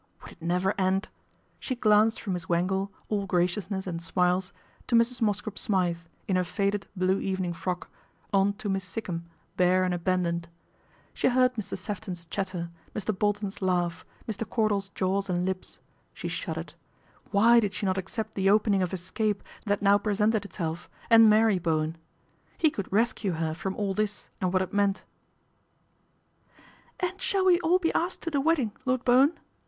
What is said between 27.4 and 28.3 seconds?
we all be asked